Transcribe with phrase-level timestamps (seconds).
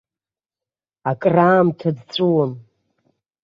[1.11, 2.51] Акраамҭа дҵәуон.